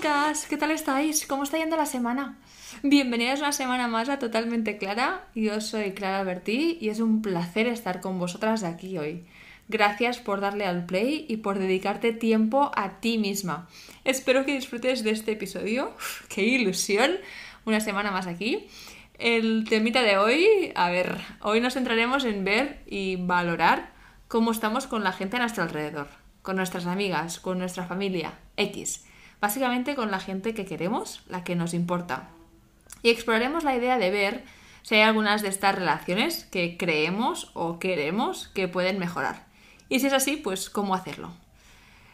[0.00, 1.26] chicas, ¿qué tal estáis?
[1.26, 2.38] ¿Cómo está yendo la semana?
[2.82, 5.26] Bienvenidas una semana más a Totalmente Clara.
[5.34, 9.26] Yo soy Clara Bertí y es un placer estar con vosotras aquí hoy.
[9.68, 13.68] Gracias por darle al play y por dedicarte tiempo a ti misma.
[14.04, 15.94] Espero que disfrutes de este episodio.
[16.30, 17.10] ¡Qué ilusión!
[17.66, 18.68] Una semana más aquí.
[19.18, 23.92] El temita de hoy, a ver, hoy nos centraremos en ver y valorar
[24.28, 26.08] cómo estamos con la gente a nuestro alrededor,
[26.40, 29.04] con nuestras amigas, con nuestra familia, X.
[29.40, 32.28] Básicamente con la gente que queremos, la que nos importa.
[33.02, 34.44] Y exploraremos la idea de ver
[34.82, 39.46] si hay algunas de estas relaciones que creemos o queremos que pueden mejorar.
[39.88, 41.32] Y si es así, pues cómo hacerlo.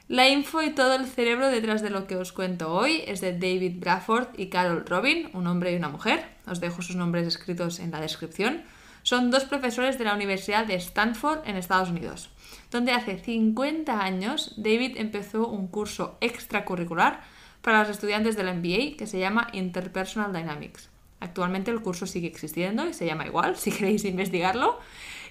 [0.09, 3.33] La info y todo el cerebro detrás de lo que os cuento hoy es de
[3.33, 6.25] David Bradford y Carol Robin, un hombre y una mujer.
[6.47, 8.63] Os dejo sus nombres escritos en la descripción.
[9.07, 12.29] Son dos profesores de la Universidad de Stanford en Estados Unidos
[12.71, 17.21] donde hace 50 años David empezó un curso extracurricular
[17.63, 20.91] para los estudiantes de la MBA que se llama Interpersonal Dynamics.
[21.21, 24.79] Actualmente el curso sigue existiendo y se llama igual, si queréis investigarlo,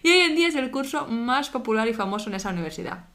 [0.03, 3.05] y hoy en día es el curso más popular y famoso en esa universidad.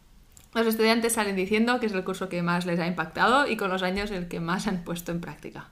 [0.54, 3.70] Los estudiantes salen diciendo que es el curso que más les ha impactado y con
[3.70, 5.68] los años el que más han puesto en práctica.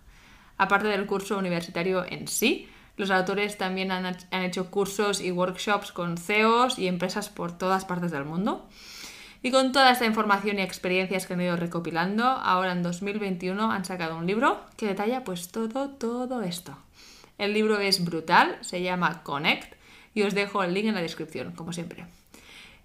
[0.56, 6.18] Aparte del curso universitario en sí, los autores también han, hecho cursos y workshops con
[6.18, 8.68] CEOs y empresas por todas partes del mundo.
[9.40, 13.84] Y con toda esta información y experiencias que han ido recopilando, ahora en 2021 han
[13.84, 16.77] sacado un libro que detalla pues todo, todo esto.
[17.38, 19.74] El libro es brutal, se llama Connect
[20.12, 22.05] y os dejo el link en la descripción, como siempre.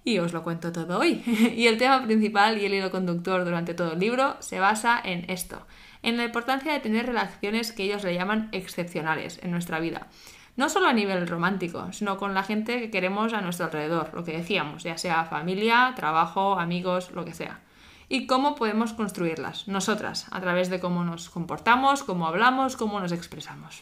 [0.03, 1.23] Y os lo cuento todo hoy.
[1.57, 5.27] y el tema principal y el hilo conductor durante todo el libro se basa en
[5.31, 5.65] esto,
[6.03, 10.07] en la importancia de tener relaciones que ellos le llaman excepcionales en nuestra vida.
[10.55, 14.23] No solo a nivel romántico, sino con la gente que queremos a nuestro alrededor, lo
[14.23, 17.61] que decíamos, ya sea familia, trabajo, amigos, lo que sea.
[18.09, 23.11] Y cómo podemos construirlas, nosotras, a través de cómo nos comportamos, cómo hablamos, cómo nos
[23.11, 23.81] expresamos.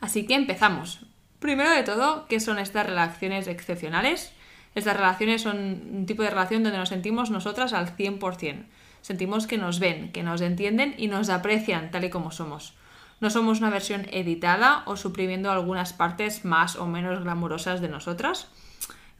[0.00, 1.04] Así que empezamos.
[1.38, 4.32] Primero de todo, ¿qué son estas relaciones excepcionales?
[4.74, 5.58] Estas relaciones son
[5.92, 8.64] un tipo de relación donde nos sentimos nosotras al 100%
[9.02, 12.74] sentimos que nos ven, que nos entienden y nos aprecian tal y como somos.
[13.20, 18.48] No somos una versión editada o suprimiendo algunas partes más o menos glamurosas de nosotras.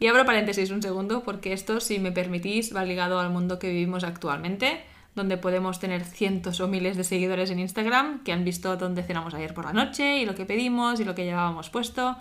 [0.00, 3.68] Y abro paréntesis un segundo porque esto, si me permitís, va ligado al mundo que
[3.68, 4.82] vivimos actualmente,
[5.14, 9.34] donde podemos tener cientos o miles de seguidores en Instagram que han visto dónde cenamos
[9.34, 12.16] ayer por la noche y lo que pedimos y lo que llevábamos puesto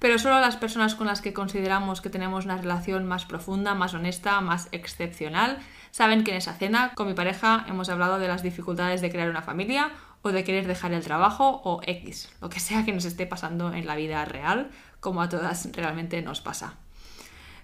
[0.00, 3.92] pero solo las personas con las que consideramos que tenemos una relación más profunda, más
[3.94, 5.58] honesta, más excepcional,
[5.90, 9.28] saben que en esa cena con mi pareja hemos hablado de las dificultades de crear
[9.28, 13.04] una familia o de querer dejar el trabajo o X, lo que sea que nos
[13.04, 16.74] esté pasando en la vida real, como a todas realmente nos pasa.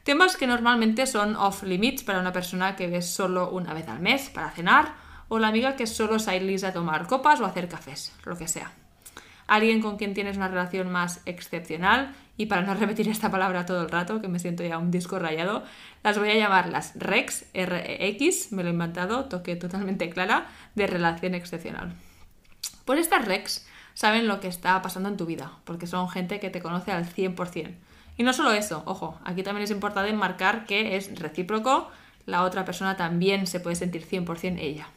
[0.04, 4.00] Temas que normalmente son off limits para una persona que ves solo una vez al
[4.00, 4.94] mes para cenar
[5.28, 8.72] o la amiga que solo sale a tomar copas o hacer cafés, lo que sea
[9.46, 13.82] alguien con quien tienes una relación más excepcional, y para no repetir esta palabra todo
[13.82, 15.64] el rato, que me siento ya un disco rayado,
[16.02, 20.86] las voy a llamar las REX, R-E-X, me lo he inventado, toque totalmente clara, de
[20.86, 21.94] relación excepcional.
[22.84, 26.50] Pues estas REX saben lo que está pasando en tu vida, porque son gente que
[26.50, 27.74] te conoce al 100%.
[28.18, 31.90] Y no solo eso, ojo, aquí también es importante marcar que es recíproco,
[32.24, 34.88] la otra persona también se puede sentir 100% ella.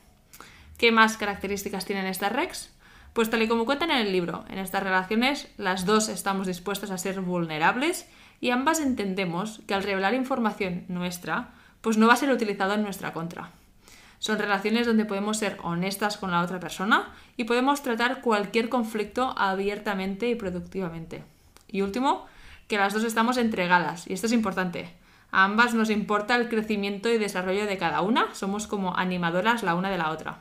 [0.78, 2.72] ¿Qué más características tienen estas REX?
[3.14, 6.92] Pues tal y como cuentan en el libro, en estas relaciones las dos estamos dispuestas
[6.92, 8.08] a ser vulnerables
[8.40, 11.50] y ambas entendemos que al revelar información nuestra,
[11.82, 13.52] pues no va a ser utilizado en nuestra contra.
[14.20, 19.34] Son relaciones donde podemos ser honestas con la otra persona y podemos tratar cualquier conflicto
[19.38, 21.24] abiertamente y productivamente.
[21.68, 22.26] Y último,
[22.68, 24.94] que las dos estamos entregadas, y esto es importante.
[25.32, 29.76] A ambas nos importa el crecimiento y desarrollo de cada una, somos como animadoras la
[29.76, 30.40] una de la otra.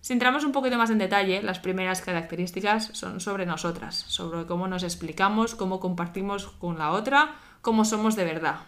[0.00, 4.68] Si entramos un poquito más en detalle, las primeras características son sobre nosotras, sobre cómo
[4.68, 8.60] nos explicamos, cómo compartimos con la otra, cómo somos de verdad.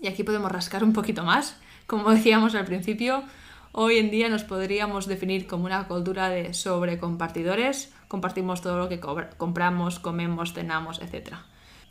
[0.00, 1.56] Y aquí podemos rascar un poquito más.
[1.86, 3.22] Como decíamos al principio,
[3.72, 7.92] hoy en día nos podríamos definir como una cultura de sobrecompartidores.
[8.08, 11.34] Compartimos todo lo que compramos, comemos, cenamos, etc.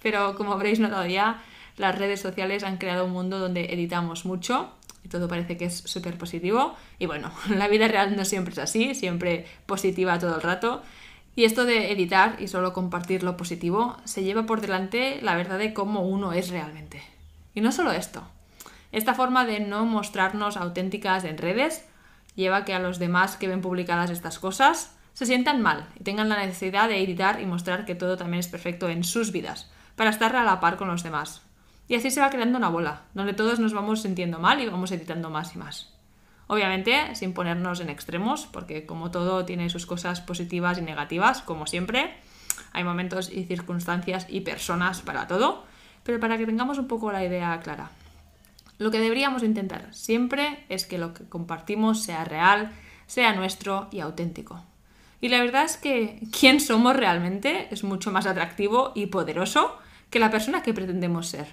[0.02, 1.42] Pero como habréis notado ya,
[1.78, 4.74] las redes sociales han creado un mundo donde editamos mucho,
[5.04, 6.76] y todo parece que es súper positivo.
[6.98, 10.82] Y bueno, la vida real no siempre es así, siempre positiva todo el rato.
[11.36, 15.58] Y esto de editar y solo compartir lo positivo se lleva por delante la verdad
[15.58, 17.02] de cómo uno es realmente.
[17.54, 18.24] Y no solo esto.
[18.92, 21.86] Esta forma de no mostrarnos auténticas en redes
[22.36, 26.04] lleva a que a los demás que ven publicadas estas cosas se sientan mal y
[26.04, 29.70] tengan la necesidad de editar y mostrar que todo también es perfecto en sus vidas,
[29.96, 31.42] para estar a la par con los demás.
[31.90, 34.92] Y así se va creando una bola, donde todos nos vamos sintiendo mal y vamos
[34.92, 35.92] editando más y más.
[36.46, 41.66] Obviamente, sin ponernos en extremos, porque como todo tiene sus cosas positivas y negativas, como
[41.66, 42.14] siempre,
[42.74, 45.66] hay momentos y circunstancias y personas para todo,
[46.04, 47.90] pero para que tengamos un poco la idea clara.
[48.78, 52.72] Lo que deberíamos intentar siempre es que lo que compartimos sea real,
[53.08, 54.64] sea nuestro y auténtico.
[55.22, 59.78] Y la verdad es que quién somos realmente es mucho más atractivo y poderoso
[60.12, 61.48] que la persona que pretendemos ser.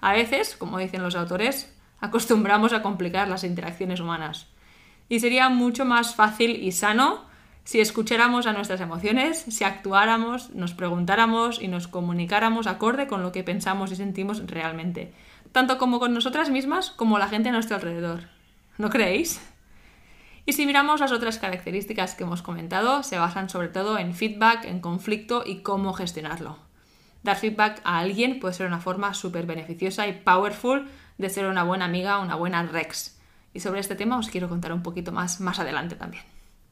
[0.00, 4.46] A veces, como dicen los autores, acostumbramos a complicar las interacciones humanas.
[5.08, 7.26] Y sería mucho más fácil y sano
[7.68, 13.30] si escucháramos a nuestras emociones, si actuáramos, nos preguntáramos y nos comunicáramos acorde con lo
[13.30, 15.12] que pensamos y sentimos realmente,
[15.52, 18.28] tanto como con nosotras mismas como la gente a nuestro alrededor.
[18.78, 19.40] ¿No creéis?
[20.46, 24.64] Y si miramos las otras características que hemos comentado, se basan sobre todo en feedback,
[24.64, 26.67] en conflicto y cómo gestionarlo.
[27.22, 30.88] Dar feedback a alguien puede ser una forma súper beneficiosa y powerful
[31.18, 33.18] de ser una buena amiga, una buena Rex.
[33.52, 36.22] Y sobre este tema os quiero contar un poquito más más adelante también.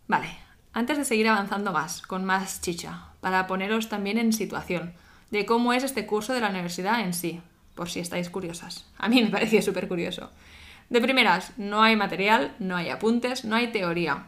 [0.07, 0.29] Vale,
[0.73, 4.93] antes de seguir avanzando más, con más chicha, para poneros también en situación
[5.31, 7.41] de cómo es este curso de la universidad en sí,
[7.75, 8.87] por si estáis curiosas.
[8.99, 10.31] A mí me parecía súper curioso.
[10.89, 14.27] De primeras, no hay material, no hay apuntes, no hay teoría.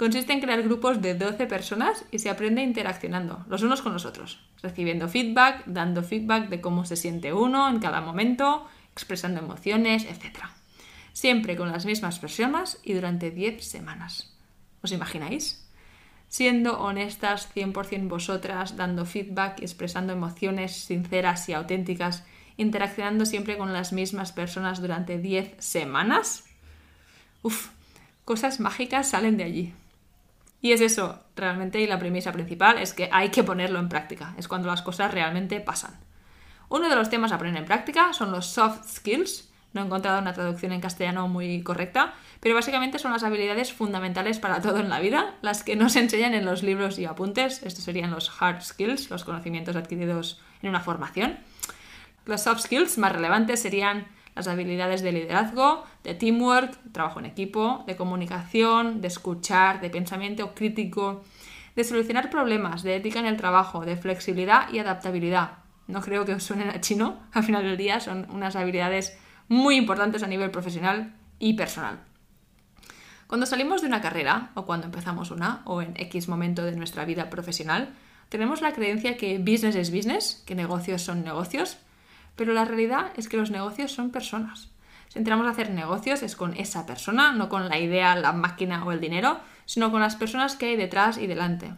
[0.00, 4.06] Consiste en crear grupos de 12 personas y se aprende interaccionando, los unos con los
[4.06, 10.06] otros, recibiendo feedback, dando feedback de cómo se siente uno en cada momento, expresando emociones,
[10.06, 10.38] etc.
[11.12, 14.34] Siempre con las mismas personas y durante 10 semanas.
[14.80, 15.68] ¿Os imagináis?
[16.28, 22.24] Siendo honestas 100% vosotras, dando feedback expresando emociones sinceras y auténticas
[22.56, 26.44] interaccionando siempre con las mismas personas durante 10 semanas.
[27.42, 27.68] Uf,
[28.24, 29.74] cosas mágicas salen de allí.
[30.62, 34.34] Y es eso, realmente, y la premisa principal es que hay que ponerlo en práctica,
[34.36, 35.98] es cuando las cosas realmente pasan.
[36.68, 39.48] Uno de los temas a poner en práctica son los soft skills.
[39.72, 44.38] No he encontrado una traducción en castellano muy correcta, pero básicamente son las habilidades fundamentales
[44.38, 47.62] para todo en la vida, las que no se enseñan en los libros y apuntes.
[47.62, 51.38] Estos serían los hard skills, los conocimientos adquiridos en una formación.
[52.26, 54.06] Los soft skills más relevantes serían
[54.40, 60.54] las habilidades de liderazgo, de teamwork, trabajo en equipo, de comunicación, de escuchar, de pensamiento
[60.54, 61.22] crítico,
[61.76, 65.58] de solucionar problemas, de ética en el trabajo, de flexibilidad y adaptabilidad.
[65.86, 69.76] No creo que os suenen a chino, al final del día son unas habilidades muy
[69.76, 72.00] importantes a nivel profesional y personal.
[73.26, 77.04] Cuando salimos de una carrera, o cuando empezamos una, o en X momento de nuestra
[77.04, 77.94] vida profesional,
[78.28, 81.78] tenemos la creencia que business es business, que negocios son negocios,
[82.40, 84.70] pero la realidad es que los negocios son personas.
[85.08, 88.82] Si entramos a hacer negocios es con esa persona, no con la idea, la máquina
[88.82, 91.74] o el dinero, sino con las personas que hay detrás y delante.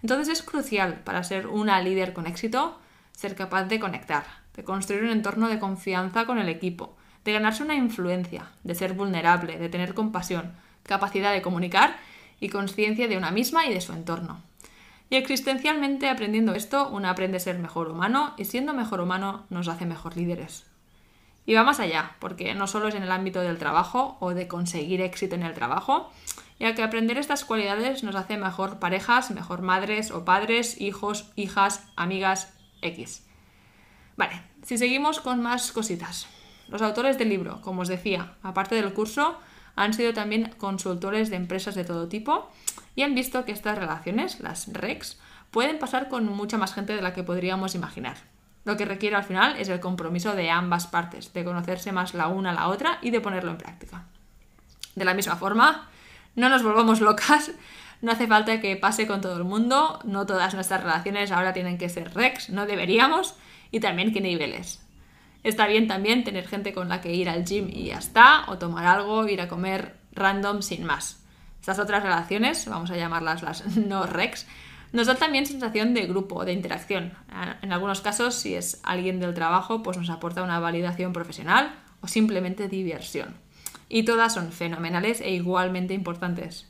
[0.00, 2.80] Entonces es crucial para ser una líder con éxito
[3.12, 4.24] ser capaz de conectar,
[4.56, 8.94] de construir un entorno de confianza con el equipo, de ganarse una influencia, de ser
[8.94, 10.52] vulnerable, de tener compasión,
[10.82, 11.98] capacidad de comunicar
[12.40, 14.40] y conciencia de una misma y de su entorno.
[15.10, 19.66] Y existencialmente aprendiendo esto, uno aprende a ser mejor humano y siendo mejor humano nos
[19.66, 20.66] hace mejor líderes.
[21.46, 24.46] Y va más allá, porque no solo es en el ámbito del trabajo o de
[24.46, 26.12] conseguir éxito en el trabajo,
[26.60, 31.82] ya que aprender estas cualidades nos hace mejor parejas, mejor madres o padres, hijos, hijas,
[31.96, 33.26] amigas, X.
[34.16, 36.28] Vale, si seguimos con más cositas.
[36.68, 39.36] Los autores del libro, como os decía, aparte del curso,
[39.74, 42.48] han sido también consultores de empresas de todo tipo
[43.00, 45.18] y han visto que estas relaciones, las REX,
[45.50, 48.18] pueden pasar con mucha más gente de la que podríamos imaginar.
[48.66, 52.28] Lo que requiere al final es el compromiso de ambas partes, de conocerse más la
[52.28, 54.04] una a la otra y de ponerlo en práctica.
[54.96, 55.88] De la misma forma,
[56.36, 57.52] no nos volvamos locas,
[58.02, 61.78] no hace falta que pase con todo el mundo, no todas nuestras relaciones ahora tienen
[61.78, 63.34] que ser REX, no deberíamos,
[63.70, 64.86] y también qué niveles.
[65.42, 68.58] Está bien también tener gente con la que ir al gym y ya está, o
[68.58, 71.19] tomar algo, ir a comer random sin más.
[71.70, 74.44] Estas otras relaciones, vamos a llamarlas las no rex,
[74.90, 77.12] nos dan también sensación de grupo, de interacción.
[77.62, 82.08] En algunos casos, si es alguien del trabajo, pues nos aporta una validación profesional o
[82.08, 83.36] simplemente diversión.
[83.88, 86.66] Y todas son fenomenales e igualmente importantes.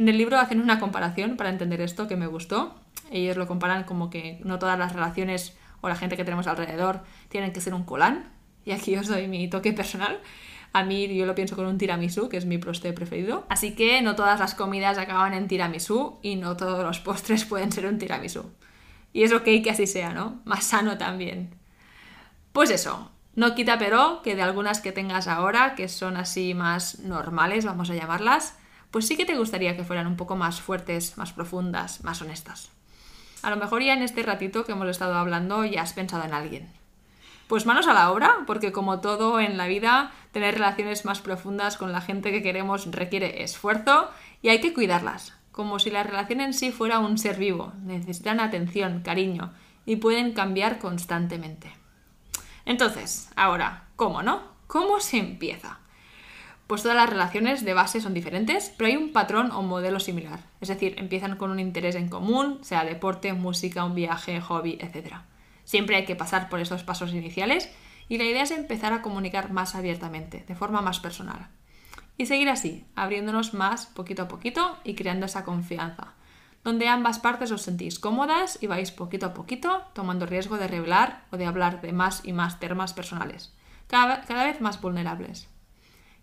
[0.00, 2.74] En el libro hacen una comparación para entender esto que me gustó.
[3.12, 7.04] Ellos lo comparan como que no todas las relaciones o la gente que tenemos alrededor
[7.28, 8.32] tienen que ser un colán.
[8.64, 10.18] Y aquí os doy mi toque personal.
[10.74, 13.46] A mí yo lo pienso con un tiramisú, que es mi postre preferido.
[13.48, 17.70] Así que no todas las comidas acaban en tiramisú y no todos los postres pueden
[17.70, 18.50] ser un tiramisú.
[19.12, 20.40] Y es ok que así sea, ¿no?
[20.44, 21.54] Más sano también.
[22.52, 26.98] Pues eso, no quita pero que de algunas que tengas ahora, que son así más
[26.98, 28.58] normales, vamos a llamarlas,
[28.90, 32.72] pues sí que te gustaría que fueran un poco más fuertes, más profundas, más honestas.
[33.42, 36.34] A lo mejor ya en este ratito que hemos estado hablando ya has pensado en
[36.34, 36.83] alguien.
[37.46, 41.76] Pues manos a la obra, porque como todo en la vida, tener relaciones más profundas
[41.76, 44.10] con la gente que queremos requiere esfuerzo
[44.40, 47.72] y hay que cuidarlas, como si la relación en sí fuera un ser vivo.
[47.82, 49.52] Necesitan atención, cariño
[49.84, 51.70] y pueden cambiar constantemente.
[52.64, 54.42] Entonces, ahora, ¿cómo no?
[54.66, 55.78] ¿Cómo se empieza?
[56.66, 60.40] Pues todas las relaciones de base son diferentes, pero hay un patrón o modelo similar.
[60.62, 65.16] Es decir, empiezan con un interés en común, sea deporte, música, un viaje, hobby, etc.
[65.64, 67.70] Siempre hay que pasar por esos pasos iniciales
[68.08, 71.48] y la idea es empezar a comunicar más abiertamente, de forma más personal.
[72.16, 76.14] Y seguir así, abriéndonos más poquito a poquito y creando esa confianza,
[76.62, 81.24] donde ambas partes os sentís cómodas y vais poquito a poquito tomando riesgo de revelar
[81.30, 83.52] o de hablar de más y más temas personales,
[83.86, 85.48] cada, cada vez más vulnerables.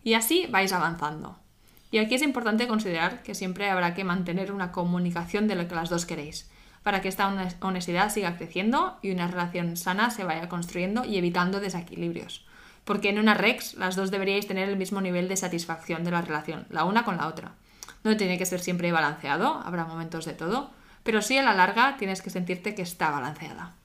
[0.03, 1.38] Y así vais avanzando.
[1.91, 5.75] Y aquí es importante considerar que siempre habrá que mantener una comunicación de lo que
[5.75, 6.50] las dos queréis,
[6.83, 11.59] para que esta honestidad siga creciendo y una relación sana se vaya construyendo y evitando
[11.59, 12.45] desequilibrios.
[12.85, 16.21] Porque en una REX las dos deberíais tener el mismo nivel de satisfacción de la
[16.21, 17.53] relación, la una con la otra.
[18.03, 20.71] No tiene que ser siempre balanceado, habrá momentos de todo,
[21.03, 23.75] pero sí a la larga tienes que sentirte que está balanceada.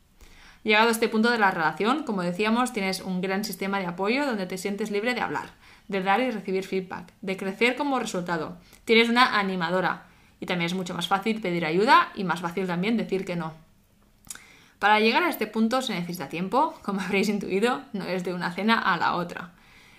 [0.63, 4.27] Llegado a este punto de la relación, como decíamos, tienes un gran sistema de apoyo
[4.27, 5.51] donde te sientes libre de hablar,
[5.87, 8.57] de dar y recibir feedback, de crecer como resultado.
[8.85, 10.07] Tienes una animadora
[10.41, 13.55] y también es mucho más fácil pedir ayuda y más fácil también decir que no.
[14.79, 18.53] Para llegar a este punto se necesita tiempo, como habréis intuido, no es de una
[18.53, 19.53] cena a la otra.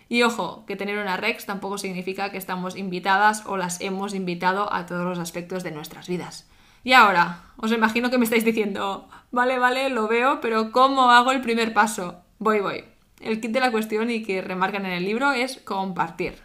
[0.09, 4.71] Y ojo, que tener una Rex tampoco significa que estamos invitadas o las hemos invitado
[4.71, 6.47] a todos los aspectos de nuestras vidas.
[6.83, 11.31] Y ahora, os imagino que me estáis diciendo, vale, vale, lo veo, pero ¿cómo hago
[11.31, 12.21] el primer paso?
[12.39, 12.85] Voy, voy.
[13.19, 16.39] El kit de la cuestión y que remarcan en el libro es compartir,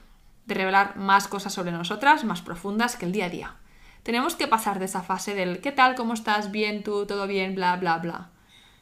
[0.46, 3.56] de revelar más cosas sobre nosotras, más profundas que el día a día.
[4.02, 5.94] Tenemos que pasar de esa fase del ¿qué tal?
[5.94, 6.50] ¿Cómo estás?
[6.50, 8.30] Bien, tú, todo bien, bla, bla, bla.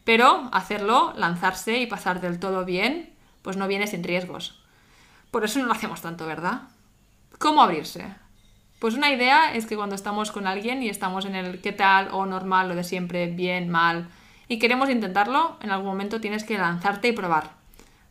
[0.04, 4.62] Pero hacerlo, lanzarse y pasar del todo bien, pues no viene sin riesgos.
[5.30, 6.62] Por eso no lo hacemos tanto, ¿verdad?
[7.38, 8.14] ¿Cómo abrirse?
[8.78, 12.08] Pues una idea es que cuando estamos con alguien y estamos en el qué tal
[12.12, 14.08] o normal, lo de siempre, bien, mal,
[14.48, 17.60] y queremos intentarlo, en algún momento tienes que lanzarte y probar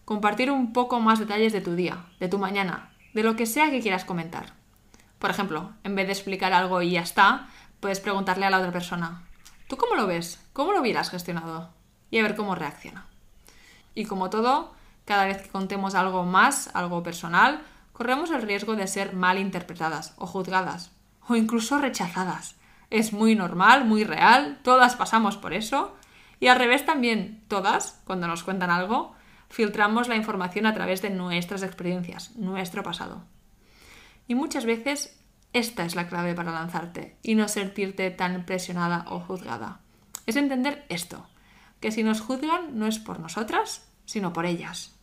[0.10, 3.70] compartir un poco más detalles de tu día, de tu mañana, de lo que sea
[3.70, 4.54] que quieras comentar.
[5.20, 7.50] Por ejemplo, en vez de explicar algo y ya está,
[7.80, 9.24] puedes preguntarle a la otra persona,
[9.68, 10.40] ¿tú cómo lo ves?
[10.54, 11.70] ¿Cómo lo hubieras gestionado?
[12.10, 13.06] Y a ver cómo reacciona.
[13.94, 14.74] Y como todo,
[15.06, 17.62] cada vez que contemos algo más, algo personal,
[17.92, 20.92] corremos el riesgo de ser mal interpretadas o juzgadas
[21.28, 22.56] o incluso rechazadas.
[22.90, 25.96] Es muy normal, muy real, todas pasamos por eso.
[26.40, 29.14] Y al revés también, todas, cuando nos cuentan algo,
[29.50, 33.22] filtramos la información a través de nuestras experiencias, nuestro pasado.
[34.30, 35.20] Y muchas veces
[35.54, 39.80] esta es la clave para lanzarte y no sentirte tan presionada o juzgada.
[40.28, 41.26] Es entender esto,
[41.80, 44.94] que si nos juzgan no es por nosotras, sino por ellas.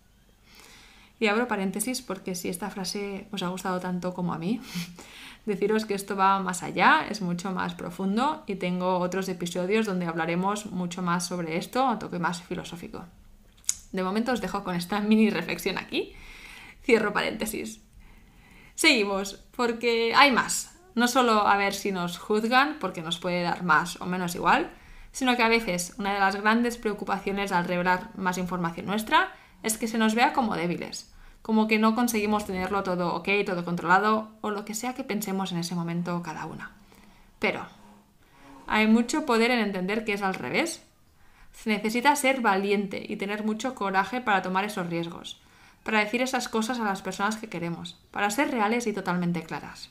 [1.18, 4.60] Y abro paréntesis porque si esta frase os ha gustado tanto como a mí,
[5.44, 10.06] deciros que esto va más allá, es mucho más profundo y tengo otros episodios donde
[10.06, 13.04] hablaremos mucho más sobre esto a toque más filosófico.
[13.90, 16.12] De momento os dejo con esta mini reflexión aquí.
[16.84, 17.80] Cierro paréntesis.
[18.76, 20.78] Seguimos, porque hay más.
[20.94, 24.70] No solo a ver si nos juzgan, porque nos puede dar más o menos igual,
[25.12, 29.78] sino que a veces una de las grandes preocupaciones al revelar más información nuestra es
[29.78, 34.28] que se nos vea como débiles, como que no conseguimos tenerlo todo ok, todo controlado,
[34.42, 36.72] o lo que sea que pensemos en ese momento cada una.
[37.38, 37.64] Pero
[38.66, 40.84] hay mucho poder en entender que es al revés,
[41.52, 45.40] se necesita ser valiente y tener mucho coraje para tomar esos riesgos,
[45.86, 49.88] para decir esas cosas a las personas que queremos, para ser reales y totalmente claras.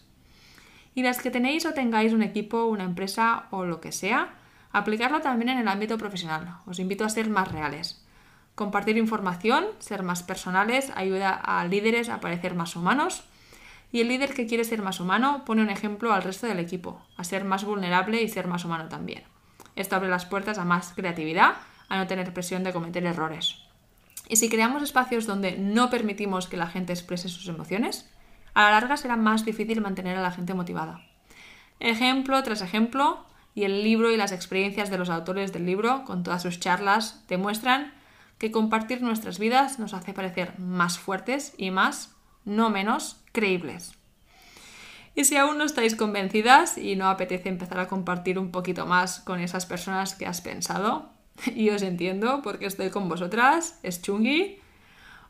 [0.94, 4.34] Y las que tenéis o tengáis un equipo, una empresa o lo que sea,
[4.74, 6.58] aplicarlo también en el ámbito profesional.
[6.66, 8.06] Os invito a ser más reales.
[8.56, 13.24] Compartir información, ser más personales, ayuda a líderes a parecer más humanos.
[13.94, 17.02] Y el líder que quiere ser más humano pone un ejemplo al resto del equipo,
[17.16, 19.24] a ser más vulnerable y ser más humano también.
[19.78, 21.56] Esto abre las puertas a más creatividad,
[21.88, 23.65] a no tener presión de cometer errores.
[24.28, 28.10] Y si creamos espacios donde no permitimos que la gente exprese sus emociones,
[28.54, 31.02] a la larga será más difícil mantener a la gente motivada.
[31.80, 36.24] Ejemplo tras ejemplo, y el libro y las experiencias de los autores del libro, con
[36.24, 37.94] todas sus charlas, demuestran
[38.38, 43.94] que compartir nuestras vidas nos hace parecer más fuertes y más, no menos, creíbles.
[45.16, 49.20] Y si aún no estáis convencidas y no apetece empezar a compartir un poquito más
[49.22, 51.15] con esas personas que has pensado,
[51.56, 54.60] y os entiendo porque estoy con vosotras, es chungui,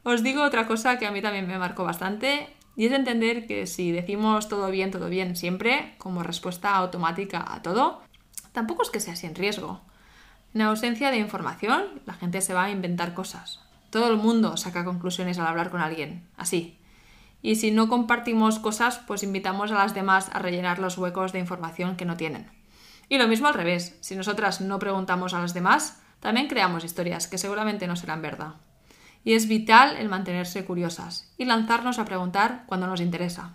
[0.03, 3.67] os digo otra cosa que a mí también me marcó bastante y es entender que
[3.67, 8.01] si decimos todo bien, todo bien siempre, como respuesta automática a todo,
[8.51, 9.81] tampoco es que sea sin riesgo.
[10.53, 13.62] En ausencia de información, la gente se va a inventar cosas.
[13.89, 16.77] Todo el mundo saca conclusiones al hablar con alguien, así.
[17.41, 21.39] Y si no compartimos cosas, pues invitamos a las demás a rellenar los huecos de
[21.39, 22.50] información que no tienen.
[23.09, 27.27] Y lo mismo al revés, si nosotras no preguntamos a las demás, también creamos historias
[27.27, 28.55] que seguramente no serán verdad.
[29.24, 33.53] Y es vital el mantenerse curiosas y lanzarnos a preguntar cuando nos interesa.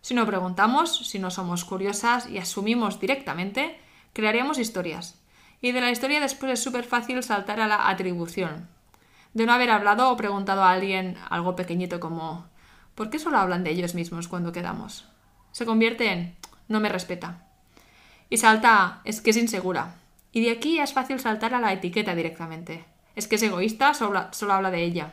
[0.00, 3.80] Si no preguntamos, si no somos curiosas y asumimos directamente,
[4.12, 5.20] crearemos historias.
[5.60, 8.68] Y de la historia después es súper fácil saltar a la atribución.
[9.32, 12.46] De no haber hablado o preguntado a alguien algo pequeñito como
[12.96, 15.08] ¿por qué solo hablan de ellos mismos cuando quedamos?
[15.52, 16.36] Se convierte en
[16.68, 17.46] no me respeta.
[18.32, 19.96] Y salta es que es insegura.
[20.32, 22.82] Y de aquí es fácil saltar a la etiqueta directamente.
[23.14, 25.12] Es que es egoísta, solo, solo habla de ella.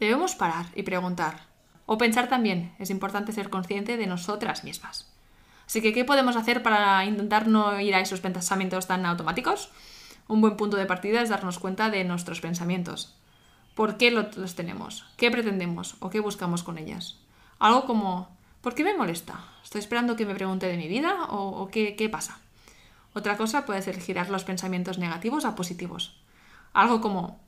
[0.00, 1.40] Debemos parar y preguntar.
[1.84, 5.12] O pensar también, es importante ser consciente de nosotras mismas.
[5.66, 9.70] Así que, ¿qué podemos hacer para intentar no ir a esos pensamientos tan automáticos?
[10.26, 13.14] Un buen punto de partida es darnos cuenta de nuestros pensamientos.
[13.74, 15.04] ¿Por qué los tenemos?
[15.18, 17.18] ¿Qué pretendemos o qué buscamos con ellas?
[17.58, 19.44] Algo como, ¿por qué me molesta?
[19.62, 22.38] ¿Estoy esperando que me pregunte de mi vida o, qué pasa?
[23.14, 26.20] Otra cosa puede ser girar los pensamientos negativos a positivos.
[26.72, 27.40] Algo como,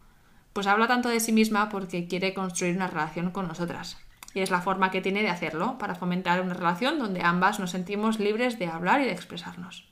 [0.53, 3.99] pues habla tanto de sí misma porque quiere construir una relación con nosotras.
[4.35, 7.71] Y es la forma que tiene de hacerlo, para fomentar una relación donde ambas nos
[7.71, 9.89] sentimos libres de hablar y de expresarnos.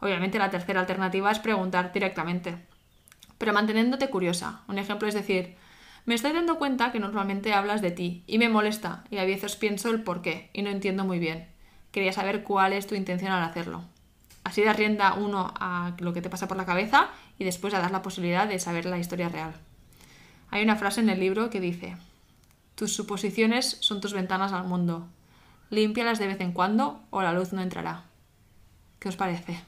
[0.00, 2.58] Obviamente la tercera alternativa es preguntar directamente,
[3.36, 4.62] pero manteniéndote curiosa.
[4.68, 5.56] Un ejemplo es decir,
[6.08, 9.56] me estoy dando cuenta que normalmente hablas de ti y me molesta y a veces
[9.56, 11.48] pienso el por qué y no entiendo muy bien.
[11.92, 13.84] Quería saber cuál es tu intención al hacerlo.
[14.42, 17.80] Así da rienda uno a lo que te pasa por la cabeza y después a
[17.80, 19.52] dar la posibilidad de saber la historia real.
[20.48, 21.98] Hay una frase en el libro que dice,
[22.74, 25.08] tus suposiciones son tus ventanas al mundo.
[25.68, 28.04] Límpialas de vez en cuando o la luz no entrará.
[28.98, 29.60] ¿Qué os parece?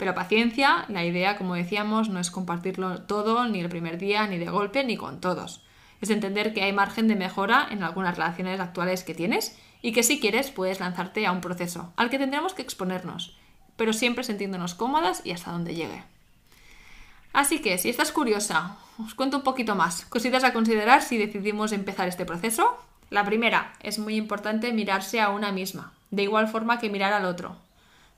[0.00, 4.38] Pero paciencia, la idea, como decíamos, no es compartirlo todo ni el primer día, ni
[4.38, 5.62] de golpe, ni con todos.
[6.00, 10.02] Es entender que hay margen de mejora en algunas relaciones actuales que tienes y que
[10.02, 13.36] si quieres puedes lanzarte a un proceso al que tendremos que exponernos,
[13.76, 16.02] pero siempre sintiéndonos cómodas y hasta donde llegue.
[17.34, 20.06] Así que, si estás curiosa, os cuento un poquito más.
[20.06, 22.78] Cositas a considerar si decidimos empezar este proceso.
[23.10, 27.26] La primera, es muy importante mirarse a una misma, de igual forma que mirar al
[27.26, 27.58] otro.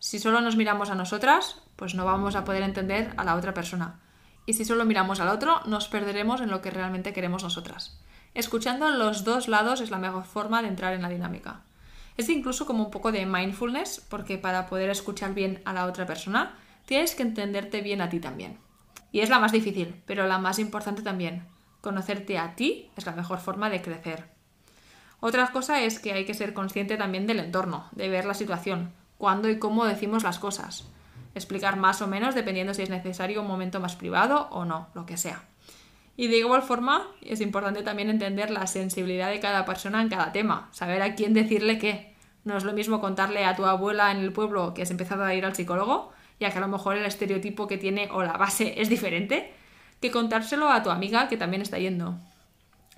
[0.04, 3.54] Si solo nos miramos a nosotras, pues no vamos a poder entender a la otra
[3.54, 4.00] persona.
[4.46, 8.00] Y si solo miramos al otro, nos perderemos en lo que realmente queremos nosotras.
[8.34, 11.60] Escuchando los dos lados es la mejor forma de entrar en la dinámica.
[12.16, 16.04] Es incluso como un poco de mindfulness, porque para poder escuchar bien a la otra
[16.04, 18.58] persona, tienes que entenderte bien a ti también.
[19.12, 21.46] Y es la más difícil, pero la más importante también.
[21.80, 24.32] Conocerte a ti es la mejor forma de crecer.
[25.20, 28.92] Otra cosa es que hay que ser consciente también del entorno, de ver la situación,
[29.22, 30.84] cuándo y cómo decimos las cosas.
[31.36, 35.06] Explicar más o menos dependiendo si es necesario un momento más privado o no, lo
[35.06, 35.44] que sea.
[36.16, 40.32] Y de igual forma, es importante también entender la sensibilidad de cada persona en cada
[40.32, 42.16] tema, saber a quién decirle qué.
[42.42, 45.32] No es lo mismo contarle a tu abuela en el pueblo que has empezado a
[45.34, 48.74] ir al psicólogo ya que a lo mejor el estereotipo que tiene o la base
[48.82, 49.54] es diferente,
[50.00, 52.18] que contárselo a tu amiga que también está yendo.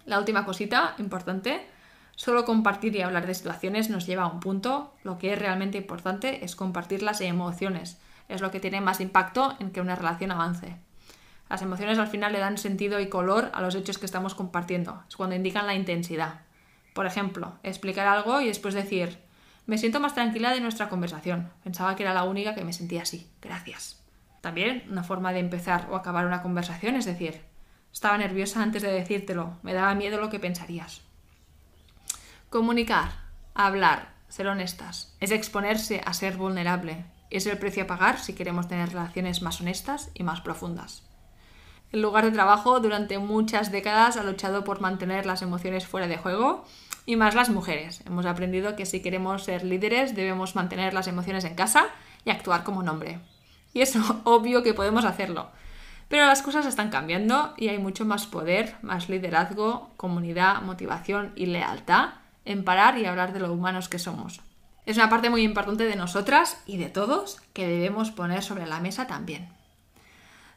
[0.06, 1.66] La última cosita importante,
[2.16, 5.78] solo compartir y hablar de situaciones nos lleva a un punto, lo que es realmente
[5.78, 10.30] importante es compartir las emociones, es lo que tiene más impacto en que una relación
[10.30, 10.76] avance.
[11.48, 15.02] Las emociones al final le dan sentido y color a los hechos que estamos compartiendo,
[15.08, 16.40] es cuando indican la intensidad.
[16.94, 19.18] Por ejemplo, explicar algo y después decir,
[19.66, 21.50] me siento más tranquila de nuestra conversación.
[21.62, 23.30] Pensaba que era la única que me sentía así.
[23.40, 24.02] Gracias.
[24.40, 27.40] También una forma de empezar o acabar una conversación es decir,
[27.92, 31.02] estaba nerviosa antes de decírtelo, me daba miedo lo que pensarías.
[32.54, 33.10] Comunicar,
[33.52, 37.04] hablar, ser honestas, es exponerse a ser vulnerable.
[37.28, 41.02] Es el precio a pagar si queremos tener relaciones más honestas y más profundas.
[41.90, 46.16] El lugar de trabajo durante muchas décadas ha luchado por mantener las emociones fuera de
[46.16, 46.64] juego
[47.06, 48.02] y más las mujeres.
[48.06, 51.86] Hemos aprendido que si queremos ser líderes debemos mantener las emociones en casa
[52.24, 53.18] y actuar como un hombre.
[53.72, 55.48] Y es obvio que podemos hacerlo.
[56.06, 61.46] Pero las cosas están cambiando y hay mucho más poder, más liderazgo, comunidad, motivación y
[61.46, 62.10] lealtad
[62.44, 64.40] en parar y hablar de lo humanos que somos.
[64.86, 68.80] Es una parte muy importante de nosotras y de todos que debemos poner sobre la
[68.80, 69.48] mesa también.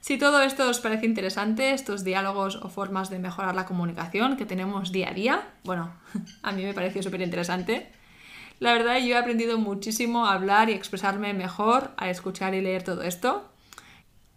[0.01, 4.45] Si todo esto os parece interesante, estos diálogos o formas de mejorar la comunicación que
[4.45, 5.91] tenemos día a día, bueno,
[6.43, 7.91] a mí me pareció súper interesante.
[8.59, 12.83] La verdad, yo he aprendido muchísimo a hablar y expresarme mejor al escuchar y leer
[12.83, 13.49] todo esto.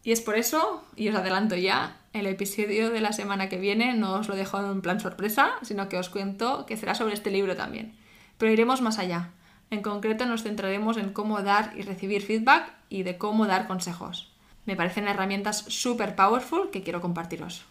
[0.03, 3.95] Y es por eso, y os adelanto ya, el episodio de la semana que viene
[3.95, 7.31] no os lo dejo en plan sorpresa, sino que os cuento que será sobre este
[7.31, 7.95] libro también.
[8.39, 9.31] Pero iremos más allá.
[9.71, 14.33] En concreto nos centraremos en cómo dar y recibir feedback y de cómo dar consejos.
[14.67, 17.65] Me parecen herramientas súper powerful que quiero compartiros.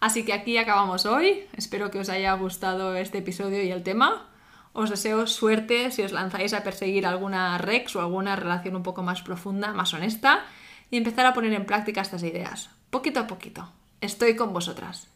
[0.00, 1.44] Así que aquí acabamos hoy.
[1.56, 4.26] Espero que os haya gustado este episodio y el tema.
[4.72, 9.02] Os deseo suerte si os lanzáis a perseguir alguna Rex o alguna relación un poco
[9.02, 10.44] más profunda, más honesta,
[10.90, 13.72] y empezar a poner en práctica estas ideas, poquito a poquito.
[14.00, 15.08] Estoy con vosotras.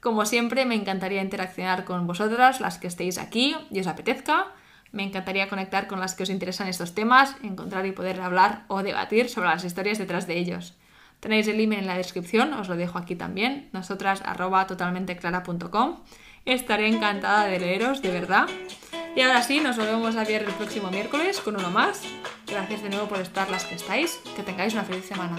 [0.00, 4.48] Como siempre, me encantaría interaccionar con vosotras, las que estéis aquí y os apetezca.
[4.92, 8.82] Me encantaría conectar con las que os interesan estos temas, encontrar y poder hablar o
[8.82, 10.74] debatir sobre las historias detrás de ellos.
[11.20, 16.00] Tenéis el email en la descripción, os lo dejo aquí también, nosotras arroba totalmenteclara.com.
[16.44, 18.46] Estaré encantada de leeros, de verdad.
[19.16, 22.02] Y ahora sí, nos volvemos a ver el próximo miércoles con uno más.
[22.48, 24.18] Gracias de nuevo por estar las que estáis.
[24.34, 25.38] Que tengáis una feliz semana.